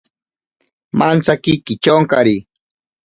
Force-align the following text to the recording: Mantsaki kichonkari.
Mantsaki 0.97 1.53
kichonkari. 1.65 2.35